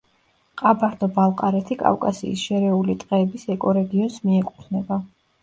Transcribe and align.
ყაბარდო-ბალყარეთი 0.59 1.77
კავკასიის 1.81 2.47
შერეული 2.47 2.97
ტყეების 3.05 3.47
ეკორეგიონს 3.59 4.19
მიეკუთვნება. 4.27 5.01